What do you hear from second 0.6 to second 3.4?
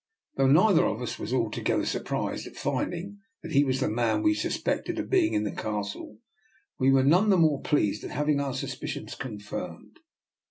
of us was altoge ther surprised at finding